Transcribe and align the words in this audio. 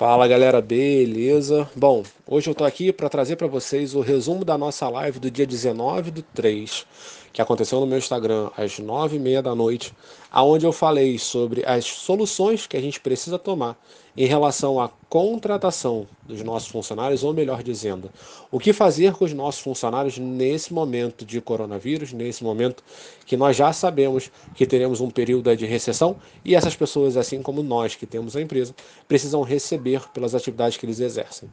Fala 0.00 0.26
galera, 0.26 0.62
beleza? 0.62 1.68
Bom, 1.76 2.02
hoje 2.30 2.48
eu 2.48 2.54
tô 2.54 2.64
aqui 2.64 2.92
para 2.92 3.08
trazer 3.08 3.34
para 3.34 3.48
vocês 3.48 3.92
o 3.92 4.00
resumo 4.00 4.44
da 4.44 4.56
nossa 4.56 4.88
live 4.88 5.18
do 5.18 5.28
dia 5.28 5.44
19 5.44 6.12
do 6.12 6.22
3, 6.22 6.86
que 7.32 7.42
aconteceu 7.42 7.80
no 7.80 7.86
meu 7.88 7.98
Instagram 7.98 8.50
às 8.56 8.78
9h30 8.78 9.42
da 9.42 9.52
noite, 9.52 9.92
aonde 10.30 10.64
eu 10.64 10.70
falei 10.70 11.18
sobre 11.18 11.66
as 11.66 11.84
soluções 11.84 12.68
que 12.68 12.76
a 12.76 12.80
gente 12.80 13.00
precisa 13.00 13.36
tomar 13.36 13.76
em 14.16 14.26
relação 14.26 14.80
à 14.80 14.88
contratação 15.08 16.06
dos 16.24 16.40
nossos 16.44 16.68
funcionários, 16.68 17.24
ou 17.24 17.34
melhor 17.34 17.64
dizendo, 17.64 18.08
o 18.48 18.60
que 18.60 18.72
fazer 18.72 19.12
com 19.14 19.24
os 19.24 19.32
nossos 19.32 19.60
funcionários 19.60 20.16
nesse 20.16 20.72
momento 20.72 21.24
de 21.24 21.40
coronavírus, 21.40 22.12
nesse 22.12 22.44
momento 22.44 22.84
que 23.26 23.36
nós 23.36 23.56
já 23.56 23.72
sabemos 23.72 24.30
que 24.54 24.66
teremos 24.66 25.00
um 25.00 25.10
período 25.10 25.56
de 25.56 25.66
recessão 25.66 26.16
e 26.44 26.54
essas 26.54 26.76
pessoas, 26.76 27.16
assim 27.16 27.42
como 27.42 27.60
nós 27.60 27.96
que 27.96 28.06
temos 28.06 28.36
a 28.36 28.40
empresa, 28.40 28.72
precisam 29.08 29.42
receber 29.42 30.08
pelas 30.10 30.32
atividades 30.32 30.76
que 30.76 30.86
eles 30.86 31.00
exercem. 31.00 31.50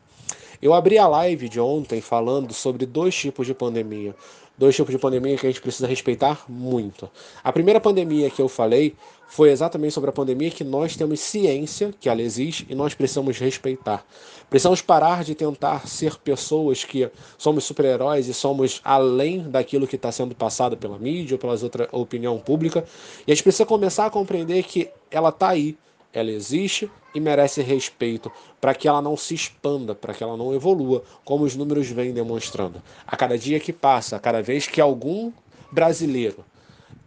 Eu 0.61 0.73
abri 0.73 0.97
a 0.97 1.07
live 1.07 1.47
de 1.47 1.59
ontem 1.59 2.01
falando 2.01 2.53
sobre 2.53 2.85
dois 2.85 3.15
tipos 3.15 3.45
de 3.45 3.53
pandemia. 3.53 4.15
Dois 4.57 4.75
tipos 4.75 4.91
de 4.91 4.97
pandemia 4.97 5.37
que 5.37 5.45
a 5.45 5.49
gente 5.49 5.61
precisa 5.61 5.85
respeitar 5.85 6.45
muito. 6.49 7.07
A 7.43 7.53
primeira 7.53 7.79
pandemia 7.79 8.27
que 8.31 8.41
eu 8.41 8.49
falei 8.49 8.95
foi 9.27 9.51
exatamente 9.51 9.93
sobre 9.93 10.09
a 10.09 10.13
pandemia 10.13 10.49
que 10.49 10.63
nós 10.63 10.95
temos 10.95 11.19
ciência 11.19 11.93
que 11.99 12.09
ela 12.09 12.23
existe 12.23 12.65
e 12.67 12.73
nós 12.73 12.95
precisamos 12.95 13.37
respeitar. 13.37 14.03
Precisamos 14.49 14.81
parar 14.81 15.23
de 15.23 15.35
tentar 15.35 15.87
ser 15.87 16.15
pessoas 16.15 16.83
que 16.83 17.07
somos 17.37 17.65
super-heróis 17.65 18.27
e 18.27 18.33
somos 18.33 18.81
além 18.83 19.43
daquilo 19.43 19.85
que 19.85 19.95
está 19.95 20.11
sendo 20.11 20.33
passado 20.33 20.75
pela 20.75 20.97
mídia 20.97 21.35
ou 21.35 21.39
pela 21.39 21.53
outra 21.61 21.87
opinião 21.91 22.39
pública. 22.39 22.83
E 23.27 23.31
a 23.31 23.35
gente 23.35 23.43
precisa 23.43 23.65
começar 23.65 24.07
a 24.07 24.09
compreender 24.09 24.63
que 24.63 24.89
ela 25.11 25.29
está 25.29 25.49
aí, 25.49 25.77
ela 26.19 26.31
existe 26.31 26.89
e 27.13 27.19
merece 27.19 27.61
respeito 27.61 28.31
para 28.59 28.73
que 28.73 28.87
ela 28.87 29.01
não 29.01 29.15
se 29.17 29.33
expanda, 29.33 29.95
para 29.95 30.13
que 30.13 30.23
ela 30.23 30.37
não 30.37 30.53
evolua, 30.53 31.03
como 31.23 31.43
os 31.43 31.55
números 31.55 31.87
vêm 31.87 32.13
demonstrando. 32.13 32.81
A 33.05 33.15
cada 33.15 33.37
dia 33.37 33.59
que 33.59 33.73
passa, 33.73 34.15
a 34.15 34.19
cada 34.19 34.41
vez 34.41 34.67
que 34.67 34.81
algum 34.81 35.31
brasileiro 35.71 36.45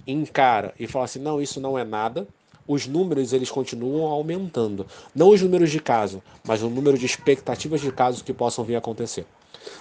encara 0.06 0.75
e 0.78 0.86
fala 0.86 1.05
assim: 1.05 1.20
não, 1.20 1.41
isso 1.41 1.61
não 1.61 1.78
é 1.78 1.84
nada, 1.84 2.27
os 2.66 2.86
números 2.86 3.33
eles 3.33 3.50
continuam 3.50 4.06
aumentando. 4.06 4.86
Não 5.14 5.31
os 5.31 5.42
números 5.42 5.70
de 5.70 5.81
casos, 5.81 6.20
mas 6.44 6.62
o 6.62 6.70
número 6.70 6.97
de 6.97 7.06
expectativas 7.06 7.81
de 7.81 7.91
casos 7.91 8.22
que 8.22 8.33
possam 8.33 8.64
vir 8.64 8.77
a 8.77 8.78
acontecer. 8.78 9.27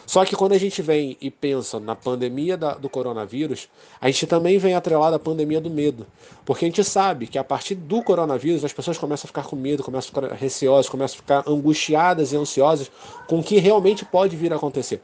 Só 0.05 0.25
que 0.25 0.35
quando 0.35 0.53
a 0.53 0.57
gente 0.57 0.81
vem 0.81 1.15
e 1.21 1.29
pensa 1.29 1.79
na 1.79 1.95
pandemia 1.95 2.57
da, 2.57 2.73
do 2.73 2.89
coronavírus, 2.89 3.69
a 4.01 4.09
gente 4.09 4.25
também 4.25 4.57
vem 4.57 4.73
atrelado 4.73 5.15
à 5.15 5.19
pandemia 5.19 5.61
do 5.61 5.69
medo. 5.69 6.07
Porque 6.43 6.65
a 6.65 6.67
gente 6.67 6.83
sabe 6.83 7.27
que 7.27 7.37
a 7.37 7.43
partir 7.43 7.75
do 7.75 8.01
coronavírus 8.01 8.65
as 8.65 8.73
pessoas 8.73 8.97
começam 8.97 9.27
a 9.27 9.29
ficar 9.29 9.43
com 9.43 9.55
medo, 9.55 9.83
começam 9.83 10.09
a 10.09 10.21
ficar 10.21 10.35
receosas, 10.35 10.89
começam 10.89 11.17
a 11.17 11.21
ficar 11.21 11.43
angustiadas 11.47 12.33
e 12.33 12.37
ansiosas 12.37 12.91
com 13.27 13.39
o 13.39 13.43
que 13.43 13.59
realmente 13.59 14.03
pode 14.03 14.35
vir 14.35 14.51
a 14.51 14.55
acontecer. 14.55 14.99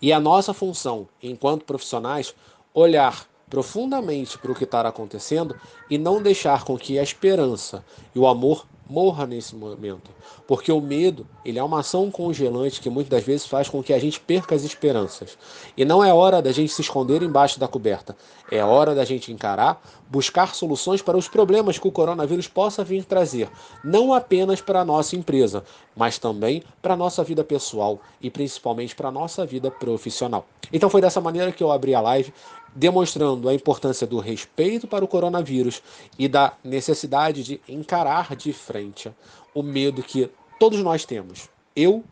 E 0.00 0.12
a 0.12 0.20
nossa 0.20 0.52
função, 0.52 1.08
enquanto 1.22 1.64
profissionais, 1.64 2.34
olhar 2.74 3.26
profundamente 3.48 4.36
para 4.36 4.52
o 4.52 4.54
que 4.54 4.64
está 4.64 4.80
acontecendo 4.82 5.56
e 5.88 5.96
não 5.96 6.20
deixar 6.20 6.64
com 6.64 6.76
que 6.76 6.98
a 6.98 7.02
esperança 7.02 7.84
e 8.14 8.18
o 8.18 8.26
amor 8.26 8.66
morra 8.88 9.26
nesse 9.26 9.54
momento. 9.54 10.10
Porque 10.46 10.70
o 10.70 10.80
medo, 10.80 11.26
ele 11.44 11.58
é 11.58 11.62
uma 11.62 11.80
ação 11.80 12.10
congelante 12.10 12.80
que 12.80 12.88
muitas 12.88 13.10
das 13.10 13.24
vezes 13.24 13.46
faz 13.46 13.68
com 13.68 13.82
que 13.82 13.92
a 13.92 13.98
gente 13.98 14.20
perca 14.20 14.54
as 14.54 14.62
esperanças. 14.62 15.36
E 15.76 15.84
não 15.84 16.02
é 16.02 16.12
hora 16.12 16.40
da 16.40 16.52
gente 16.52 16.72
se 16.72 16.82
esconder 16.82 17.22
embaixo 17.22 17.58
da 17.58 17.68
coberta. 17.68 18.16
É 18.50 18.64
hora 18.64 18.94
da 18.94 19.04
gente 19.04 19.32
encarar, 19.32 19.82
buscar 20.08 20.54
soluções 20.54 21.02
para 21.02 21.16
os 21.16 21.28
problemas 21.28 21.78
que 21.78 21.88
o 21.88 21.92
coronavírus 21.92 22.46
possa 22.46 22.84
vir 22.84 23.04
trazer, 23.04 23.50
não 23.82 24.14
apenas 24.14 24.60
para 24.60 24.80
a 24.80 24.84
nossa 24.84 25.16
empresa, 25.16 25.64
mas 25.96 26.16
também 26.18 26.62
para 26.80 26.94
a 26.94 26.96
nossa 26.96 27.24
vida 27.24 27.42
pessoal 27.42 28.00
e 28.20 28.30
principalmente 28.30 28.94
para 28.94 29.08
a 29.08 29.12
nossa 29.12 29.44
vida 29.44 29.70
profissional. 29.70 30.46
Então 30.72 30.88
foi 30.88 31.00
dessa 31.00 31.20
maneira 31.20 31.50
que 31.50 31.62
eu 31.62 31.72
abri 31.72 31.94
a 31.94 32.00
live 32.00 32.32
demonstrando 32.76 33.48
a 33.48 33.54
importância 33.54 34.06
do 34.06 34.18
respeito 34.18 34.86
para 34.86 35.04
o 35.04 35.08
coronavírus 35.08 35.82
e 36.18 36.28
da 36.28 36.52
necessidade 36.62 37.42
de 37.42 37.60
encarar 37.66 38.36
de 38.36 38.52
frente 38.52 39.10
o 39.54 39.62
medo 39.62 40.02
que 40.02 40.30
todos 40.60 40.82
nós 40.82 41.06
temos. 41.06 41.48
Eu, 41.74 42.04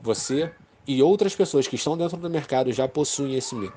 você 0.00 0.52
e 0.86 1.02
outras 1.02 1.34
pessoas 1.34 1.66
que 1.66 1.74
estão 1.74 1.98
dentro 1.98 2.16
do 2.16 2.30
mercado 2.30 2.72
já 2.72 2.86
possuem 2.86 3.34
esse 3.34 3.54
medo. 3.54 3.74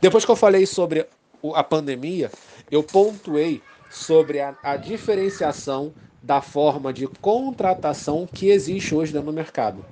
Depois 0.00 0.24
que 0.24 0.30
eu 0.30 0.36
falei 0.36 0.66
sobre 0.66 1.06
a 1.54 1.62
pandemia, 1.62 2.32
eu 2.68 2.82
pontuei 2.82 3.62
sobre 3.88 4.40
a, 4.40 4.56
a 4.64 4.76
diferenciação 4.76 5.94
da 6.20 6.42
forma 6.42 6.92
de 6.92 7.06
contratação 7.06 8.26
que 8.26 8.48
existe 8.48 8.92
hoje 8.92 9.14
no 9.14 9.32
mercado. 9.32 9.84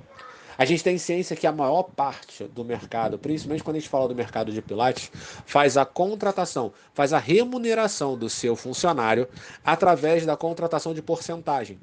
A 0.57 0.63
gente 0.63 0.83
tem 0.83 0.97
ciência 0.97 1.35
que 1.35 1.45
a 1.45 1.51
maior 1.51 1.83
parte 1.83 2.45
do 2.45 2.63
mercado, 2.63 3.17
principalmente 3.19 3.63
quando 3.63 3.75
a 3.75 3.79
gente 3.79 3.89
fala 3.89 4.07
do 4.07 4.15
mercado 4.15 4.51
de 4.51 4.61
Pilates, 4.61 5.11
faz 5.45 5.75
a 5.75 5.85
contratação, 5.85 6.71
faz 6.93 7.11
a 7.11 7.17
remuneração 7.17 8.17
do 8.17 8.29
seu 8.29 8.55
funcionário 8.55 9.27
através 9.63 10.25
da 10.25 10.37
contratação 10.37 10.93
de 10.93 11.01
porcentagem. 11.01 11.77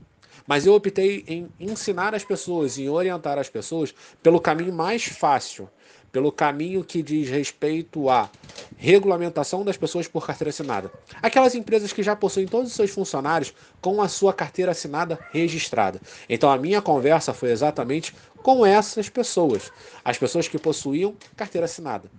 Mas 0.47 0.67
eu 0.67 0.75
optei 0.75 1.25
em 1.29 1.49
ensinar 1.61 2.15
as 2.15 2.25
pessoas, 2.25 2.79
em 2.79 2.89
orientar 2.89 3.39
as 3.39 3.49
pessoas 3.49 3.95
pelo 4.23 4.41
caminho 4.41 4.73
mais 4.73 5.05
fácil, 5.05 5.69
pelo 6.13 6.31
caminho 6.31 6.85
que 6.85 7.03
diz 7.03 7.29
respeito 7.29 8.09
à 8.11 8.31
regulamentação 8.77 9.65
das 9.65 9.79
pessoas 9.79 10.07
por 10.07 10.27
carteira 10.27 10.51
assinada. 10.51 10.93
Aquelas 11.23 11.55
empresas 11.55 11.93
que 11.93 12.03
já 12.03 12.15
possuem 12.15 12.47
todos 12.47 12.71
os 12.71 12.77
seus 12.77 12.91
funcionários 12.91 13.55
com 13.81 14.03
a 14.03 14.09
sua 14.09 14.35
carteira 14.35 14.73
assinada 14.73 15.19
registrada. 15.33 16.01
Então 16.29 16.51
a 16.51 16.59
minha 16.59 16.83
conversa 16.83 17.33
foi 17.33 17.51
exatamente 17.51 18.15
com 18.43 18.67
essas 18.67 19.09
pessoas, 19.09 19.73
as 20.05 20.19
pessoas 20.19 20.47
que 20.47 20.59
possuíam 20.59 21.17
carteira 21.35 21.65
assinada. 21.65 22.11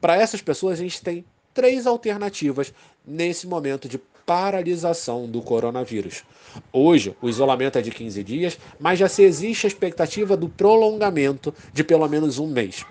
Para 0.00 0.16
essas 0.16 0.42
pessoas 0.42 0.80
a 0.80 0.82
gente 0.82 1.00
tem 1.02 1.24
três 1.54 1.86
alternativas 1.86 2.74
nesse 3.06 3.46
momento 3.46 3.88
de 3.88 3.98
paralisação 4.26 5.26
do 5.26 5.40
coronavírus. 5.40 6.24
Hoje, 6.72 7.16
o 7.22 7.28
isolamento 7.28 7.78
é 7.78 7.82
de 7.82 7.92
15 7.92 8.24
dias, 8.24 8.58
mas 8.80 8.98
já 8.98 9.08
se 9.08 9.22
existe 9.22 9.66
a 9.66 9.68
expectativa 9.68 10.36
do 10.36 10.48
prolongamento 10.48 11.54
de 11.72 11.84
pelo 11.84 12.08
menos 12.08 12.38
um 12.38 12.48
mês. 12.48 12.84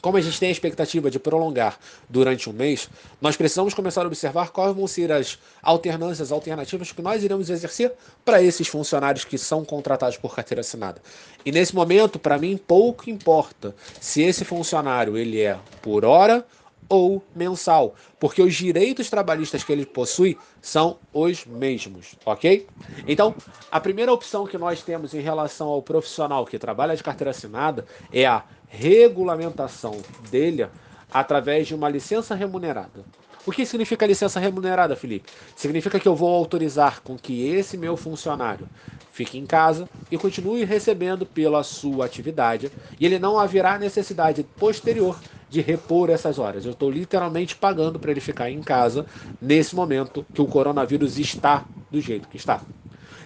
Como 0.00 0.16
a 0.16 0.20
gente 0.20 0.38
tem 0.38 0.48
a 0.48 0.52
expectativa 0.52 1.10
de 1.10 1.18
prolongar 1.18 1.78
durante 2.08 2.48
um 2.48 2.52
mês, 2.52 2.88
nós 3.20 3.36
precisamos 3.36 3.74
começar 3.74 4.02
a 4.02 4.06
observar 4.06 4.50
quais 4.50 4.74
vão 4.74 4.86
ser 4.86 5.10
as 5.10 5.38
alternâncias, 5.62 6.30
alternativas 6.30 6.92
que 6.92 7.02
nós 7.02 7.24
iremos 7.24 7.50
exercer 7.50 7.92
para 8.24 8.42
esses 8.42 8.68
funcionários 8.68 9.24
que 9.24 9.38
são 9.38 9.64
contratados 9.64 10.16
por 10.16 10.34
carteira 10.34 10.60
assinada. 10.60 11.00
E 11.44 11.50
nesse 11.50 11.74
momento, 11.74 12.18
para 12.18 12.38
mim, 12.38 12.56
pouco 12.56 13.10
importa 13.10 13.74
se 14.00 14.22
esse 14.22 14.44
funcionário 14.44 15.16
ele 15.16 15.40
é 15.40 15.58
por 15.80 16.04
hora 16.04 16.44
ou 16.88 17.22
mensal, 17.34 17.94
porque 18.18 18.42
os 18.42 18.54
direitos 18.54 19.10
trabalhistas 19.10 19.64
que 19.64 19.72
ele 19.72 19.84
possui 19.84 20.38
são 20.60 20.98
os 21.12 21.44
mesmos, 21.44 22.16
ok? 22.24 22.66
Então, 23.06 23.34
a 23.70 23.80
primeira 23.80 24.12
opção 24.12 24.46
que 24.46 24.58
nós 24.58 24.82
temos 24.82 25.14
em 25.14 25.20
relação 25.20 25.68
ao 25.68 25.82
profissional 25.82 26.46
que 26.46 26.58
trabalha 26.58 26.96
de 26.96 27.02
carteira 27.02 27.30
assinada 27.30 27.86
é 28.12 28.24
a 28.26 28.44
regulamentação 28.68 30.00
dele 30.30 30.68
através 31.12 31.66
de 31.66 31.74
uma 31.74 31.88
licença 31.88 32.34
remunerada. 32.34 33.04
O 33.46 33.52
que 33.52 33.64
significa 33.64 34.06
licença 34.06 34.40
remunerada, 34.40 34.96
Felipe? 34.96 35.30
Significa 35.54 36.00
que 36.00 36.08
eu 36.08 36.16
vou 36.16 36.34
autorizar 36.34 37.00
com 37.00 37.16
que 37.16 37.46
esse 37.48 37.76
meu 37.76 37.96
funcionário 37.96 38.68
fique 39.12 39.38
em 39.38 39.46
casa 39.46 39.88
e 40.10 40.18
continue 40.18 40.64
recebendo 40.64 41.24
pela 41.24 41.62
sua 41.62 42.04
atividade 42.04 42.70
e 43.00 43.06
ele 43.06 43.18
não 43.18 43.38
haverá 43.38 43.78
necessidade 43.78 44.42
posterior 44.42 45.18
de 45.48 45.60
repor 45.60 46.10
essas 46.10 46.38
horas. 46.38 46.64
Eu 46.64 46.72
estou 46.72 46.90
literalmente 46.90 47.56
pagando 47.56 47.98
para 47.98 48.10
ele 48.10 48.20
ficar 48.20 48.50
em 48.50 48.62
casa 48.62 49.06
nesse 49.40 49.74
momento 49.74 50.24
que 50.32 50.40
o 50.42 50.46
coronavírus 50.46 51.18
está 51.18 51.66
do 51.90 52.00
jeito 52.00 52.28
que 52.28 52.36
está. 52.36 52.62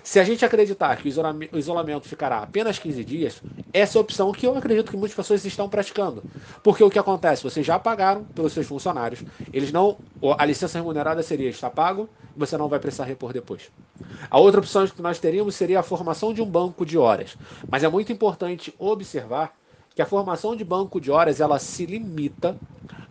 Se 0.02 0.18
a 0.18 0.24
gente 0.24 0.44
acreditar 0.44 0.96
que 0.96 1.08
o 1.08 1.58
isolamento 1.58 2.08
ficará 2.08 2.38
apenas 2.38 2.78
15 2.78 3.04
dias, 3.04 3.42
essa 3.72 3.96
é 3.96 3.98
a 3.98 4.02
opção 4.02 4.32
que 4.32 4.46
eu 4.46 4.56
acredito 4.56 4.90
que 4.90 4.96
muitas 4.96 5.14
pessoas 5.14 5.44
estão 5.44 5.68
praticando. 5.68 6.24
Porque 6.62 6.82
o 6.82 6.90
que 6.90 6.98
acontece? 6.98 7.42
Vocês 7.42 7.64
já 7.64 7.78
pagaram 7.78 8.24
pelos 8.34 8.52
seus 8.52 8.66
funcionários, 8.66 9.22
eles 9.52 9.70
não. 9.70 9.98
A 10.38 10.44
licença 10.44 10.78
remunerada 10.78 11.22
seria 11.22 11.48
estar 11.48 11.70
pago 11.70 12.08
você 12.36 12.56
não 12.56 12.68
vai 12.68 12.78
precisar 12.78 13.04
repor 13.04 13.32
depois. 13.32 13.70
A 14.30 14.38
outra 14.38 14.60
opção 14.60 14.86
que 14.86 15.02
nós 15.02 15.18
teríamos 15.18 15.54
seria 15.54 15.80
a 15.80 15.82
formação 15.82 16.32
de 16.32 16.42
um 16.42 16.46
banco 16.46 16.84
de 16.84 16.96
horas. 16.96 17.36
Mas 17.70 17.84
é 17.84 17.88
muito 17.88 18.12
importante 18.12 18.74
observar 18.78 19.52
que 20.00 20.02
a 20.02 20.06
formação 20.06 20.56
de 20.56 20.64
banco 20.64 20.98
de 20.98 21.10
horas 21.10 21.42
ela 21.42 21.58
se 21.58 21.84
limita 21.84 22.56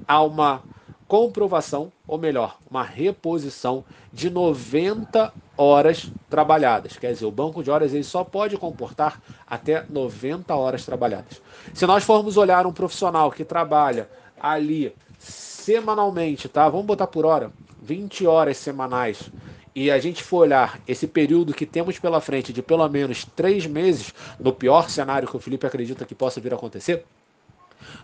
a 0.08 0.24
uma 0.24 0.64
comprovação, 1.08 1.92
ou 2.08 2.18
melhor, 2.18 2.58
uma 2.68 2.82
reposição 2.82 3.86
de 4.12 4.28
90 4.28 5.32
horas 5.56 6.12
trabalhadas. 6.32 6.98
Quer 6.98 7.14
dizer, 7.14 7.28
o 7.28 7.32
banco 7.32 7.62
de 7.62 7.70
horas 7.70 7.94
ele 7.94 8.04
só 8.04 8.24
pode 8.24 8.58
comportar 8.58 9.22
até 9.46 9.86
90 9.88 10.56
horas 10.56 10.84
trabalhadas. 10.84 11.40
Se 11.76 11.86
nós 11.86 12.04
formos 12.04 12.38
olhar 12.38 12.66
um 12.66 12.74
profissional 12.74 13.30
que 13.30 13.46
trabalha 13.46 14.10
ali 14.42 14.92
semanalmente, 15.20 16.50
tá? 16.50 16.68
Vamos 16.70 16.88
botar 16.88 17.06
por 17.06 17.24
hora, 17.24 17.52
20 17.84 18.26
horas 18.26 18.58
semanais 18.58 19.30
e 19.76 19.92
a 19.92 20.00
gente 20.00 20.24
for 20.24 20.40
olhar 20.40 20.80
esse 20.88 21.08
período 21.08 21.54
que 21.54 21.66
temos 21.66 22.00
pela 22.00 22.20
frente 22.20 22.52
de 22.52 22.62
pelo 22.62 22.88
menos 22.90 23.26
três 23.36 23.66
meses, 23.66 24.14
no 24.40 24.52
pior 24.52 24.90
cenário 24.90 25.28
que 25.28 25.38
o 25.38 25.40
Felipe 25.40 25.66
acredita 25.66 26.06
que 26.06 26.16
possa 26.16 26.42
vir 26.42 26.54
a 26.54 26.56
acontecer, 26.56 27.06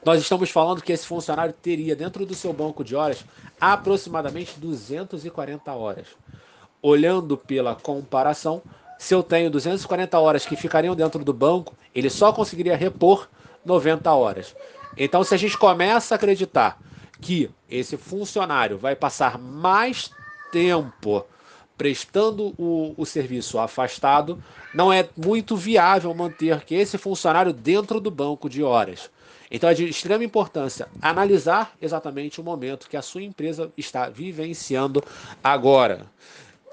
nós 0.04 0.22
estamos 0.22 0.50
falando 0.50 0.82
que 0.82 0.94
esse 0.94 1.06
funcionário 1.06 1.54
teria 1.54 1.96
dentro 1.96 2.26
do 2.26 2.34
seu 2.34 2.54
banco 2.54 2.84
de 2.84 2.96
horas 2.96 3.26
aproximadamente 3.60 4.60
240 4.60 5.72
horas. 5.74 6.08
Olhando 6.82 7.36
pela 7.36 7.76
comparação, 7.76 8.62
se 8.98 9.14
eu 9.14 9.24
tenho 9.24 9.50
240 9.50 10.18
horas 10.20 10.46
que 10.46 10.56
ficariam 10.56 10.96
dentro 10.96 11.24
do 11.24 11.34
banco, 11.34 11.76
ele 11.94 12.10
só 12.10 12.32
conseguiria 12.32 12.78
repor 12.78 13.28
90 13.66 14.14
horas. 14.14 14.56
Então, 14.98 15.24
se 15.24 15.34
a 15.34 15.38
gente 15.38 15.58
começa 15.58 16.14
a 16.14 16.18
acreditar 16.18 16.80
que 17.20 17.50
esse 17.70 17.98
funcionário 17.98 18.78
vai 18.78 18.96
passar 18.96 19.38
mais 19.38 20.12
tempo 20.52 21.26
prestando 21.78 22.54
o, 22.58 22.94
o 22.98 23.06
serviço 23.06 23.60
afastado, 23.60 24.42
não 24.74 24.92
é 24.92 25.08
muito 25.16 25.56
viável 25.56 26.14
manter 26.14 26.64
que 26.64 26.76
esse 26.76 26.98
funcionário 26.98 27.52
dentro 27.52 28.00
do 28.00 28.10
banco 28.10 28.50
de 28.50 28.64
horas. 28.64 29.10
Então 29.52 29.70
é 29.70 29.74
de 29.74 29.88
extrema 29.88 30.24
importância 30.24 30.88
analisar 31.02 31.76
exatamente 31.82 32.42
o 32.42 32.44
momento 32.44 32.90
que 32.90 32.98
a 32.98 33.02
sua 33.02 33.22
empresa 33.22 33.72
está 33.78 34.10
vivenciando 34.10 35.04
agora. 35.44 36.06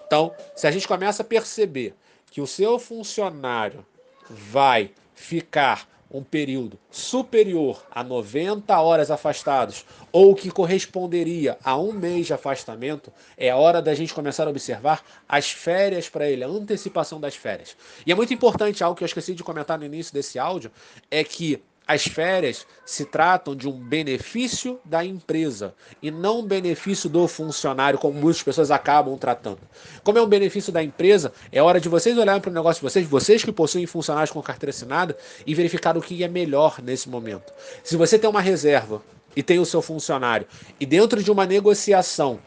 Então, 0.06 0.34
se 0.54 0.66
a 0.66 0.70
gente 0.70 0.88
começa 0.88 1.22
a 1.22 1.26
perceber 1.26 1.94
que 2.30 2.40
o 2.40 2.46
seu 2.46 2.78
funcionário 2.78 3.84
vai 4.28 4.90
ficar 5.14 5.88
um 6.12 6.22
período 6.22 6.78
superior 6.90 7.82
a 7.90 8.04
90 8.04 8.78
horas 8.78 9.10
afastados, 9.10 9.84
ou 10.12 10.34
que 10.34 10.50
corresponderia 10.50 11.58
a 11.64 11.78
um 11.78 11.92
mês 11.92 12.26
de 12.26 12.34
afastamento, 12.34 13.10
é 13.36 13.54
hora 13.54 13.80
da 13.80 13.94
gente 13.94 14.12
começar 14.12 14.46
a 14.46 14.50
observar 14.50 15.02
as 15.26 15.50
férias 15.50 16.08
para 16.08 16.28
ele, 16.28 16.44
a 16.44 16.48
antecipação 16.48 17.18
das 17.18 17.34
férias. 17.34 17.76
E 18.06 18.12
é 18.12 18.14
muito 18.14 18.34
importante, 18.34 18.84
algo 18.84 18.96
que 18.96 19.02
eu 19.02 19.06
esqueci 19.06 19.34
de 19.34 19.42
comentar 19.42 19.78
no 19.78 19.84
início 19.84 20.12
desse 20.12 20.38
áudio, 20.38 20.70
é 21.10 21.24
que 21.24 21.62
as 21.92 22.06
férias 22.06 22.66
se 22.86 23.04
tratam 23.04 23.54
de 23.54 23.68
um 23.68 23.72
benefício 23.72 24.80
da 24.82 25.04
empresa 25.04 25.74
e 26.02 26.10
não 26.10 26.40
um 26.40 26.42
benefício 26.42 27.08
do 27.08 27.28
funcionário, 27.28 27.98
como 27.98 28.18
muitas 28.18 28.42
pessoas 28.42 28.70
acabam 28.70 29.16
tratando. 29.18 29.60
Como 30.02 30.16
é 30.16 30.22
um 30.22 30.26
benefício 30.26 30.72
da 30.72 30.82
empresa, 30.82 31.32
é 31.52 31.62
hora 31.62 31.78
de 31.78 31.90
vocês 31.90 32.16
olharem 32.16 32.40
para 32.40 32.50
o 32.50 32.54
negócio 32.54 32.80
de 32.80 32.90
vocês, 32.90 33.06
vocês 33.06 33.44
que 33.44 33.52
possuem 33.52 33.84
funcionários 33.84 34.30
com 34.30 34.40
carteira 34.40 34.70
assinada, 34.70 35.16
e 35.46 35.54
verificar 35.54 35.96
o 35.96 36.00
que 36.00 36.24
é 36.24 36.28
melhor 36.28 36.80
nesse 36.82 37.10
momento. 37.10 37.52
Se 37.84 37.94
você 37.94 38.18
tem 38.18 38.28
uma 38.28 38.40
reserva 38.40 39.02
e 39.36 39.42
tem 39.42 39.58
o 39.58 39.66
seu 39.66 39.82
funcionário, 39.82 40.46
e 40.80 40.86
dentro 40.86 41.22
de 41.22 41.30
uma 41.30 41.44
negociação 41.44 42.38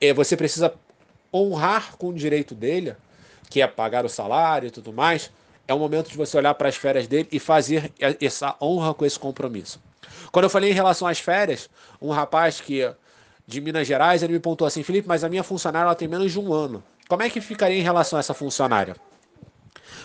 é, 0.00 0.12
você 0.12 0.36
precisa 0.36 0.72
honrar 1.34 1.96
com 1.96 2.10
o 2.10 2.14
direito 2.14 2.54
dele, 2.54 2.94
que 3.50 3.60
é 3.60 3.66
pagar 3.66 4.04
o 4.04 4.08
salário 4.08 4.68
e 4.68 4.70
tudo 4.70 4.92
mais, 4.92 5.30
é 5.66 5.74
o 5.74 5.78
momento 5.78 6.10
de 6.10 6.16
você 6.16 6.36
olhar 6.36 6.54
para 6.54 6.68
as 6.68 6.76
férias 6.76 7.06
dele 7.06 7.28
e 7.30 7.38
fazer 7.38 7.92
essa 8.20 8.56
honra 8.60 8.94
com 8.94 9.04
esse 9.04 9.18
compromisso. 9.18 9.80
Quando 10.30 10.44
eu 10.44 10.50
falei 10.50 10.70
em 10.70 10.74
relação 10.74 11.06
às 11.06 11.18
férias, 11.18 11.68
um 12.00 12.10
rapaz 12.10 12.60
que 12.60 12.90
de 13.46 13.60
Minas 13.60 13.86
Gerais, 13.86 14.22
ele 14.22 14.32
me 14.32 14.40
pontuou 14.40 14.66
assim, 14.66 14.82
Felipe, 14.82 15.08
mas 15.08 15.24
a 15.24 15.28
minha 15.28 15.42
funcionária 15.42 15.86
ela 15.86 15.94
tem 15.94 16.08
menos 16.08 16.32
de 16.32 16.38
um 16.38 16.52
ano. 16.52 16.82
Como 17.08 17.22
é 17.22 17.28
que 17.28 17.40
ficaria 17.40 17.78
em 17.78 17.82
relação 17.82 18.16
a 18.16 18.20
essa 18.20 18.34
funcionária? 18.34 18.96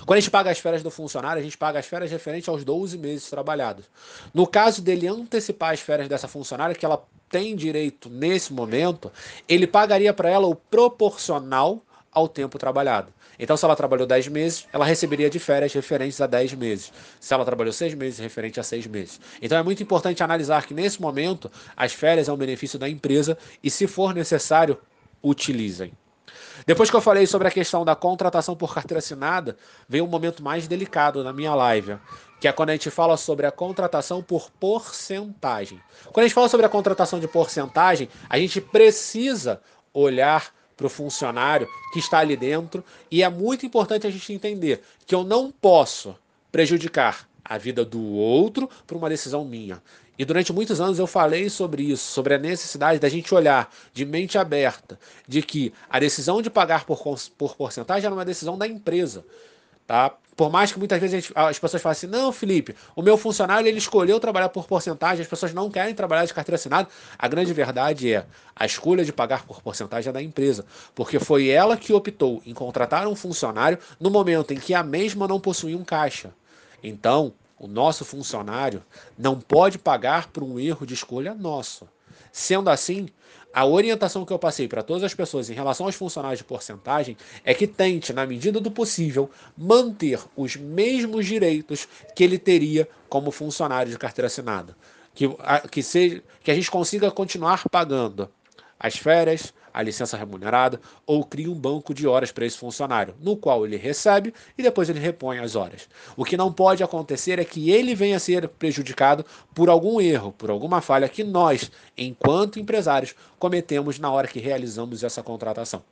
Quando 0.05 0.17
a 0.17 0.21
gente 0.21 0.31
paga 0.31 0.49
as 0.49 0.59
férias 0.59 0.83
do 0.83 0.89
funcionário, 0.89 1.39
a 1.39 1.43
gente 1.43 1.57
paga 1.57 1.79
as 1.79 1.85
férias 1.85 2.09
referente 2.09 2.49
aos 2.49 2.63
12 2.63 2.97
meses 2.97 3.29
trabalhados. 3.29 3.85
No 4.33 4.47
caso 4.47 4.81
dele 4.81 5.07
antecipar 5.07 5.73
as 5.73 5.79
férias 5.79 6.07
dessa 6.07 6.27
funcionária, 6.27 6.75
que 6.75 6.85
ela 6.85 7.03
tem 7.29 7.55
direito 7.55 8.09
nesse 8.09 8.53
momento, 8.53 9.11
ele 9.47 9.67
pagaria 9.67 10.13
para 10.13 10.29
ela 10.29 10.47
o 10.47 10.55
proporcional 10.55 11.81
ao 12.17 12.27
tempo 12.27 12.57
trabalhado. 12.57 13.13
Então, 13.37 13.55
se 13.55 13.63
ela 13.63 13.75
trabalhou 13.75 14.07
10 14.07 14.27
meses, 14.29 14.67
ela 14.73 14.83
receberia 14.83 15.29
de 15.29 15.37
férias 15.37 15.71
referentes 15.71 16.19
a 16.19 16.25
10 16.25 16.53
meses. 16.53 16.91
Se 17.19 17.31
ela 17.31 17.45
trabalhou 17.45 17.71
6 17.71 17.93
meses, 17.93 18.17
referente 18.17 18.59
a 18.59 18.63
6 18.63 18.87
meses. 18.87 19.21
Então, 19.39 19.57
é 19.57 19.61
muito 19.61 19.83
importante 19.83 20.23
analisar 20.23 20.65
que, 20.65 20.73
nesse 20.73 20.99
momento, 20.99 21.51
as 21.75 21.93
férias 21.93 22.27
é 22.27 22.33
um 22.33 22.37
benefício 22.37 22.79
da 22.79 22.89
empresa 22.89 23.37
e, 23.63 23.69
se 23.69 23.85
for 23.85 24.15
necessário, 24.15 24.79
utilizem. 25.23 25.93
Depois 26.65 26.89
que 26.89 26.95
eu 26.95 27.01
falei 27.01 27.27
sobre 27.27 27.47
a 27.47 27.51
questão 27.51 27.85
da 27.85 27.95
contratação 27.95 28.55
por 28.55 28.73
carteira 28.73 28.97
assinada, 28.97 29.55
veio 29.87 30.03
um 30.03 30.07
momento 30.07 30.43
mais 30.43 30.67
delicado 30.67 31.23
na 31.23 31.31
minha 31.31 31.53
live, 31.53 31.97
que 32.41 32.47
é 32.47 32.51
quando 32.51 32.71
a 32.71 32.73
gente 32.73 32.89
fala 32.89 33.15
sobre 33.15 33.45
a 33.45 33.51
contratação 33.51 34.23
por 34.23 34.49
porcentagem. 34.49 35.79
Quando 36.05 36.23
a 36.23 36.27
gente 36.27 36.33
fala 36.33 36.49
sobre 36.49 36.65
a 36.65 36.69
contratação 36.69 37.19
de 37.19 37.27
porcentagem, 37.27 38.09
a 38.27 38.39
gente 38.39 38.59
precisa 38.59 39.61
olhar 39.93 40.56
para 40.77 40.85
o 40.85 40.89
funcionário 40.89 41.67
que 41.91 41.99
está 41.99 42.19
ali 42.19 42.37
dentro. 42.37 42.85
E 43.09 43.23
é 43.23 43.29
muito 43.29 43.65
importante 43.65 44.05
a 44.05 44.11
gente 44.11 44.31
entender 44.31 44.81
que 45.05 45.15
eu 45.15 45.23
não 45.23 45.51
posso 45.51 46.15
prejudicar 46.51 47.27
a 47.43 47.57
vida 47.57 47.83
do 47.83 48.01
outro 48.01 48.69
por 48.85 48.95
uma 48.95 49.09
decisão 49.09 49.43
minha. 49.43 49.81
E 50.19 50.25
durante 50.25 50.51
muitos 50.51 50.81
anos 50.81 50.97
eu 50.97 51.05
falei 51.05 51.49
sobre 51.49 51.83
isso, 51.83 52.11
sobre 52.11 52.33
a 52.33 52.37
necessidade 52.37 52.99
da 52.99 53.07
gente 53.07 53.33
olhar 53.33 53.71
de 53.93 54.03
mente 54.03 54.37
aberta, 54.37 54.99
de 55.27 55.41
que 55.41 55.71
a 55.89 55.99
decisão 55.99 56.41
de 56.41 56.49
pagar 56.49 56.85
por, 56.85 56.99
por 57.37 57.55
porcentagem 57.55 58.05
era 58.05 58.15
uma 58.15 58.25
decisão 58.25 58.57
da 58.57 58.67
empresa. 58.67 59.23
Tá? 59.87 60.13
Por 60.35 60.51
mais 60.51 60.71
que 60.71 60.77
muitas 60.77 60.99
vezes 60.99 61.31
as 61.33 61.57
pessoas 61.57 61.81
falem 61.81 61.93
assim, 61.93 62.05
não, 62.05 62.31
Felipe, 62.31 62.75
o 62.95 63.01
meu 63.01 63.17
funcionário 63.17 63.67
ele 63.67 63.79
escolheu 63.79 64.19
trabalhar 64.19 64.49
por 64.49 64.67
porcentagem, 64.67 65.23
as 65.23 65.27
pessoas 65.27 65.51
não 65.51 65.71
querem 65.71 65.95
trabalhar 65.95 66.25
de 66.25 66.33
carteira 66.33 66.57
assinada. 66.57 66.87
A 67.17 67.27
grande 67.27 67.51
verdade 67.53 68.13
é, 68.13 68.23
a 68.55 68.63
escolha 68.63 69.03
de 69.03 69.11
pagar 69.11 69.47
por 69.47 69.63
porcentagem 69.63 70.11
é 70.11 70.13
da 70.13 70.21
empresa, 70.21 70.63
porque 70.93 71.17
foi 71.19 71.47
ela 71.47 71.75
que 71.75 71.91
optou 71.91 72.43
em 72.45 72.53
contratar 72.53 73.07
um 73.07 73.15
funcionário 73.15 73.79
no 73.99 74.11
momento 74.11 74.53
em 74.53 74.59
que 74.59 74.75
a 74.75 74.83
mesma 74.83 75.27
não 75.27 75.39
possuía 75.39 75.75
um 75.75 75.83
caixa. 75.83 76.31
Então, 76.83 77.33
o 77.57 77.65
nosso 77.65 78.05
funcionário 78.05 78.83
não 79.17 79.39
pode 79.39 79.79
pagar 79.79 80.27
por 80.27 80.43
um 80.43 80.59
erro 80.59 80.85
de 80.85 80.93
escolha 80.93 81.33
nosso. 81.33 81.87
Sendo 82.31 82.69
assim, 82.69 83.09
a 83.57 83.65
orientação 83.65 84.23
que 84.23 84.31
eu 84.31 84.37
passei 84.37 84.67
para 84.67 84.83
todas 84.83 85.03
as 85.03 85.15
pessoas 85.15 85.49
em 85.49 85.53
relação 85.55 85.87
aos 85.87 85.95
funcionários 85.95 86.37
de 86.37 86.43
porcentagem 86.43 87.17
é 87.43 87.55
que 87.55 87.65
tente, 87.65 88.13
na 88.13 88.23
medida 88.23 88.61
do 88.61 88.69
possível, 88.69 89.31
manter 89.57 90.19
os 90.35 90.55
mesmos 90.55 91.25
direitos 91.25 91.87
que 92.15 92.23
ele 92.23 92.37
teria 92.37 92.87
como 93.09 93.31
funcionário 93.31 93.91
de 93.91 93.97
carteira 93.97 94.27
assinada. 94.27 94.77
Que, 95.15 95.27
que, 95.71 95.81
seja, 95.81 96.21
que 96.43 96.51
a 96.51 96.53
gente 96.53 96.69
consiga 96.69 97.09
continuar 97.09 97.67
pagando 97.71 98.29
as 98.79 98.95
férias, 98.95 99.53
a 99.73 99.81
licença 99.81 100.17
remunerada 100.17 100.79
ou 101.05 101.23
cria 101.23 101.51
um 101.51 101.55
banco 101.55 101.93
de 101.93 102.07
horas 102.07 102.31
para 102.31 102.45
esse 102.45 102.57
funcionário, 102.57 103.15
no 103.21 103.35
qual 103.35 103.65
ele 103.65 103.77
recebe 103.77 104.33
e 104.57 104.63
depois 104.63 104.89
ele 104.89 104.99
repõe 104.99 105.39
as 105.39 105.55
horas. 105.55 105.87
O 106.15 106.25
que 106.25 106.37
não 106.37 106.51
pode 106.51 106.83
acontecer 106.83 107.39
é 107.39 107.45
que 107.45 107.69
ele 107.69 107.93
venha 107.95 108.17
a 108.17 108.19
ser 108.19 108.47
prejudicado 108.47 109.25
por 109.53 109.69
algum 109.69 110.01
erro, 110.01 110.31
por 110.31 110.49
alguma 110.49 110.81
falha 110.81 111.09
que 111.09 111.23
nós, 111.23 111.71
enquanto 111.97 112.59
empresários, 112.59 113.15
cometemos 113.37 113.99
na 113.99 114.11
hora 114.11 114.27
que 114.27 114.39
realizamos 114.39 115.03
essa 115.03 115.21
contratação. 115.21 115.83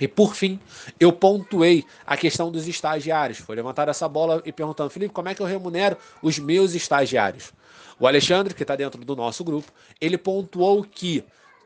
E 0.00 0.08
por 0.08 0.34
fim, 0.34 0.58
eu 0.98 1.12
pontuei 1.12 1.84
a 2.06 2.16
questão 2.16 2.50
dos 2.50 2.66
estagiários. 2.66 3.38
Foi 3.38 3.54
levantada 3.54 3.90
essa 3.90 4.08
bola 4.08 4.42
e 4.44 4.50
perguntando, 4.50 4.90
Felipe, 4.90 5.12
como 5.12 5.28
é 5.28 5.34
que 5.34 5.42
eu 5.42 5.46
remunero 5.46 5.96
os 6.22 6.38
meus 6.38 6.74
estagiários? 6.74 7.52
O 8.00 8.06
Alexandre, 8.06 8.54
que 8.54 8.62
está 8.62 8.74
dentro 8.74 9.04
do 9.04 9.14
nosso 9.14 9.44
grupo, 9.44 9.70
ele 10.00 10.16
pontuou 10.18 10.82
que 10.82 11.22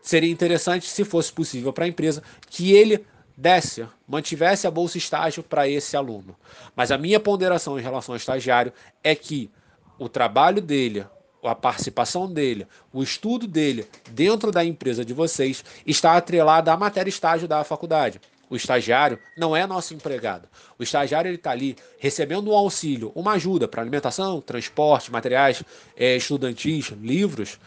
seria 0.06 0.30
interessante, 0.30 0.86
se 0.86 1.04
fosse 1.04 1.32
possível 1.32 1.72
para 1.72 1.84
a 1.84 1.88
empresa, 1.88 2.22
que 2.48 2.72
ele 2.72 3.04
desse, 3.36 3.84
mantivesse 4.06 4.64
a 4.64 4.70
bolsa 4.70 4.96
estágio 4.96 5.42
para 5.42 5.68
esse 5.68 5.96
aluno. 5.96 6.36
Mas 6.76 6.92
a 6.92 6.96
minha 6.96 7.18
ponderação 7.18 7.76
em 7.76 7.82
relação 7.82 8.14
ao 8.14 8.16
estagiário 8.16 8.72
é 9.02 9.16
que 9.16 9.50
o 9.98 10.08
trabalho 10.08 10.62
dele, 10.62 11.04
a 11.42 11.56
participação 11.56 12.32
dele, 12.32 12.68
o 12.92 13.02
estudo 13.02 13.48
dele 13.48 13.84
dentro 14.12 14.52
da 14.52 14.64
empresa 14.64 15.04
de 15.04 15.12
vocês 15.12 15.64
está 15.84 16.16
atrelado 16.16 16.70
à 16.70 16.76
matéria 16.76 17.10
estágio 17.10 17.48
da 17.48 17.64
faculdade. 17.64 18.20
O 18.48 18.54
estagiário 18.54 19.18
não 19.36 19.56
é 19.56 19.66
nosso 19.66 19.92
empregado. 19.92 20.48
O 20.78 20.84
estagiário 20.84 21.34
está 21.34 21.50
ali 21.50 21.76
recebendo 21.98 22.52
um 22.52 22.54
auxílio, 22.54 23.10
uma 23.12 23.32
ajuda 23.32 23.66
para 23.66 23.82
alimentação, 23.82 24.40
transporte, 24.40 25.10
materiais 25.10 25.64
é, 25.96 26.16
estudantis, 26.16 26.92
livros, 27.02 27.58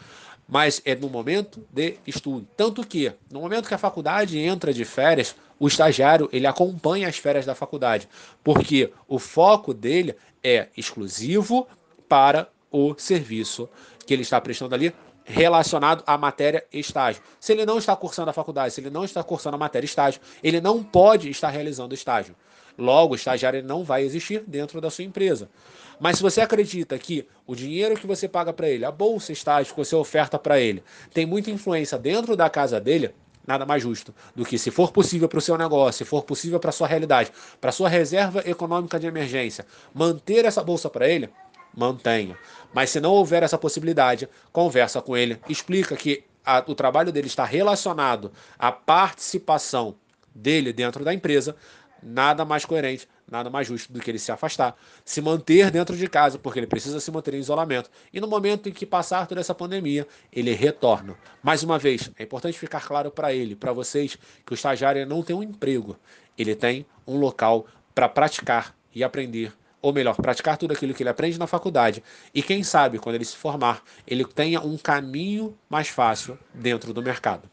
mas 0.50 0.82
é 0.84 0.94
no 0.94 1.08
momento 1.08 1.64
de 1.72 1.96
estudo. 2.06 2.46
Tanto 2.56 2.84
que, 2.84 3.12
no 3.30 3.40
momento 3.40 3.68
que 3.68 3.74
a 3.74 3.78
faculdade 3.78 4.38
entra 4.38 4.74
de 4.74 4.84
férias, 4.84 5.36
o 5.58 5.68
estagiário 5.68 6.28
ele 6.32 6.46
acompanha 6.46 7.08
as 7.08 7.16
férias 7.16 7.46
da 7.46 7.54
faculdade, 7.54 8.08
porque 8.42 8.92
o 9.06 9.18
foco 9.18 9.72
dele 9.72 10.16
é 10.42 10.68
exclusivo 10.76 11.68
para 12.08 12.48
o 12.70 12.94
serviço 12.98 13.68
que 14.06 14.12
ele 14.12 14.22
está 14.22 14.40
prestando 14.40 14.74
ali 14.74 14.92
relacionado 15.24 16.02
à 16.06 16.16
matéria 16.18 16.64
estágio. 16.72 17.22
Se 17.38 17.52
ele 17.52 17.64
não 17.64 17.78
está 17.78 17.94
cursando 17.94 18.30
a 18.30 18.32
faculdade, 18.32 18.74
se 18.74 18.80
ele 18.80 18.90
não 18.90 19.04
está 19.04 19.22
cursando 19.22 19.56
a 19.56 19.58
matéria 19.58 19.84
estágio, 19.86 20.20
ele 20.42 20.60
não 20.60 20.82
pode 20.82 21.30
estar 21.30 21.48
realizando 21.48 21.94
estágio. 21.94 22.34
Logo, 22.76 23.12
o 23.12 23.16
estagiário 23.16 23.62
não 23.62 23.84
vai 23.84 24.02
existir 24.02 24.42
dentro 24.46 24.80
da 24.80 24.90
sua 24.90 25.04
empresa. 25.04 25.48
Mas 26.00 26.16
se 26.16 26.22
você 26.22 26.40
acredita 26.40 26.98
que 26.98 27.28
o 27.46 27.54
dinheiro 27.54 27.94
que 27.94 28.06
você 28.06 28.26
paga 28.26 28.52
para 28.52 28.68
ele, 28.68 28.84
a 28.86 28.90
bolsa 28.90 29.32
estágio 29.32 29.74
que 29.74 29.78
você 29.78 29.94
oferta 29.94 30.38
para 30.38 30.58
ele, 30.58 30.82
tem 31.12 31.26
muita 31.26 31.50
influência 31.50 31.98
dentro 31.98 32.34
da 32.34 32.48
casa 32.48 32.80
dele, 32.80 33.14
nada 33.46 33.66
mais 33.66 33.82
justo 33.82 34.14
do 34.34 34.44
que, 34.44 34.56
se 34.56 34.70
for 34.70 34.92
possível 34.92 35.28
para 35.28 35.38
o 35.38 35.42
seu 35.42 35.58
negócio, 35.58 35.98
se 35.98 36.04
for 36.08 36.22
possível 36.24 36.58
para 36.58 36.72
sua 36.72 36.86
realidade, 36.86 37.30
para 37.60 37.70
sua 37.70 37.88
reserva 37.88 38.42
econômica 38.46 38.98
de 38.98 39.06
emergência, 39.06 39.66
manter 39.92 40.46
essa 40.46 40.62
bolsa 40.64 40.88
para 40.88 41.06
ele, 41.06 41.28
mantenha. 41.76 42.36
Mas 42.72 42.90
se 42.90 43.00
não 43.00 43.12
houver 43.12 43.42
essa 43.42 43.58
possibilidade, 43.58 44.28
conversa 44.52 45.00
com 45.00 45.16
ele, 45.16 45.40
explica 45.48 45.96
que 45.96 46.24
a, 46.44 46.64
o 46.66 46.74
trabalho 46.74 47.12
dele 47.12 47.26
está 47.26 47.44
relacionado 47.44 48.32
à 48.58 48.72
participação 48.72 49.96
dele 50.34 50.72
dentro 50.72 51.04
da 51.04 51.12
empresa, 51.12 51.56
nada 52.02 52.44
mais 52.44 52.64
coerente, 52.64 53.08
nada 53.30 53.50
mais 53.50 53.66
justo 53.66 53.92
do 53.92 54.00
que 54.00 54.10
ele 54.10 54.18
se 54.18 54.32
afastar, 54.32 54.74
se 55.04 55.20
manter 55.20 55.70
dentro 55.70 55.96
de 55.96 56.08
casa, 56.08 56.38
porque 56.38 56.58
ele 56.58 56.66
precisa 56.66 56.98
se 56.98 57.10
manter 57.10 57.34
em 57.34 57.38
isolamento, 57.38 57.90
e 58.12 58.20
no 58.20 58.26
momento 58.26 58.68
em 58.68 58.72
que 58.72 58.86
passar 58.86 59.26
toda 59.26 59.40
essa 59.40 59.54
pandemia, 59.54 60.06
ele 60.32 60.52
retorna. 60.52 61.16
Mais 61.42 61.62
uma 61.62 61.78
vez, 61.78 62.10
é 62.18 62.22
importante 62.22 62.58
ficar 62.58 62.84
claro 62.86 63.10
para 63.10 63.32
ele, 63.32 63.54
para 63.54 63.72
vocês, 63.72 64.16
que 64.44 64.52
o 64.52 64.54
estagiário 64.54 65.06
não 65.06 65.22
tem 65.22 65.36
um 65.36 65.42
emprego, 65.42 65.96
ele 66.36 66.54
tem 66.54 66.86
um 67.06 67.18
local 67.18 67.66
para 67.94 68.08
praticar 68.08 68.74
e 68.94 69.04
aprender 69.04 69.52
ou 69.82 69.92
melhor, 69.92 70.16
praticar 70.16 70.56
tudo 70.56 70.72
aquilo 70.72 70.94
que 70.94 71.02
ele 71.02 71.10
aprende 71.10 71.38
na 71.38 71.46
faculdade 71.46 72.02
e 72.34 72.42
quem 72.42 72.62
sabe 72.62 72.98
quando 72.98 73.14
ele 73.14 73.24
se 73.24 73.36
formar, 73.36 73.82
ele 74.06 74.24
tenha 74.24 74.60
um 74.60 74.76
caminho 74.76 75.56
mais 75.68 75.88
fácil 75.88 76.38
dentro 76.54 76.92
do 76.92 77.02
mercado. 77.02 77.48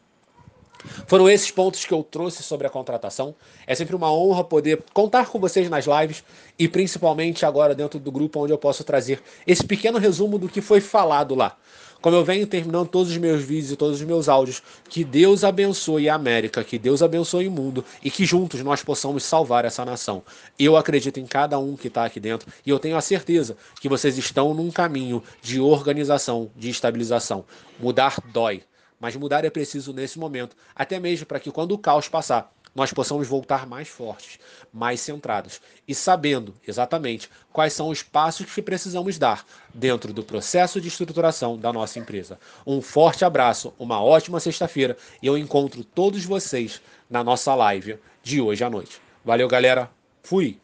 Foram 1.06 1.28
esses 1.28 1.50
pontos 1.50 1.84
que 1.84 1.92
eu 1.92 2.02
trouxe 2.02 2.42
sobre 2.42 2.66
a 2.66 2.70
contratação. 2.70 3.34
É 3.66 3.74
sempre 3.74 3.96
uma 3.96 4.12
honra 4.12 4.44
poder 4.44 4.82
contar 4.92 5.26
com 5.26 5.38
vocês 5.38 5.68
nas 5.68 5.86
lives 5.86 6.22
e 6.58 6.68
principalmente 6.68 7.44
agora 7.44 7.74
dentro 7.74 7.98
do 7.98 8.12
grupo 8.12 8.40
onde 8.40 8.52
eu 8.52 8.58
posso 8.58 8.84
trazer 8.84 9.22
esse 9.46 9.64
pequeno 9.64 9.98
resumo 9.98 10.38
do 10.38 10.48
que 10.48 10.60
foi 10.60 10.80
falado 10.80 11.34
lá. 11.34 11.56
Como 12.00 12.14
eu 12.14 12.24
venho 12.24 12.46
terminando 12.46 12.86
todos 12.86 13.10
os 13.10 13.16
meus 13.16 13.42
vídeos 13.42 13.72
e 13.72 13.76
todos 13.76 14.00
os 14.00 14.06
meus 14.06 14.28
áudios, 14.28 14.62
que 14.88 15.02
Deus 15.02 15.42
abençoe 15.42 16.08
a 16.08 16.14
América, 16.14 16.62
que 16.62 16.78
Deus 16.78 17.02
abençoe 17.02 17.48
o 17.48 17.50
mundo 17.50 17.84
e 18.04 18.08
que 18.08 18.24
juntos 18.24 18.62
nós 18.62 18.84
possamos 18.84 19.24
salvar 19.24 19.64
essa 19.64 19.84
nação. 19.84 20.22
Eu 20.56 20.76
acredito 20.76 21.18
em 21.18 21.26
cada 21.26 21.58
um 21.58 21.76
que 21.76 21.88
está 21.88 22.04
aqui 22.04 22.20
dentro 22.20 22.48
e 22.64 22.70
eu 22.70 22.78
tenho 22.78 22.96
a 22.96 23.00
certeza 23.00 23.56
que 23.80 23.88
vocês 23.88 24.16
estão 24.16 24.54
num 24.54 24.70
caminho 24.70 25.20
de 25.42 25.58
organização, 25.60 26.48
de 26.54 26.70
estabilização. 26.70 27.44
Mudar 27.80 28.16
dói 28.32 28.62
mas 28.98 29.16
mudar 29.16 29.44
é 29.44 29.50
preciso 29.50 29.92
nesse 29.92 30.18
momento, 30.18 30.56
até 30.74 30.98
mesmo 30.98 31.26
para 31.26 31.40
que 31.40 31.50
quando 31.50 31.72
o 31.72 31.78
caos 31.78 32.08
passar, 32.08 32.52
nós 32.74 32.92
possamos 32.92 33.26
voltar 33.26 33.66
mais 33.66 33.88
fortes, 33.88 34.38
mais 34.72 35.00
centrados 35.00 35.60
e 35.86 35.94
sabendo 35.94 36.54
exatamente 36.66 37.28
quais 37.52 37.72
são 37.72 37.88
os 37.88 38.02
passos 38.02 38.46
que 38.46 38.62
precisamos 38.62 39.18
dar 39.18 39.44
dentro 39.74 40.12
do 40.12 40.22
processo 40.22 40.80
de 40.80 40.88
estruturação 40.88 41.58
da 41.58 41.72
nossa 41.72 41.98
empresa. 41.98 42.38
Um 42.66 42.80
forte 42.80 43.24
abraço, 43.24 43.74
uma 43.78 44.02
ótima 44.02 44.38
sexta-feira 44.38 44.96
e 45.22 45.26
eu 45.26 45.36
encontro 45.36 45.82
todos 45.82 46.24
vocês 46.24 46.80
na 47.10 47.24
nossa 47.24 47.54
live 47.54 47.98
de 48.22 48.40
hoje 48.40 48.62
à 48.62 48.70
noite. 48.70 49.00
Valeu, 49.24 49.48
galera. 49.48 49.90
Fui! 50.22 50.58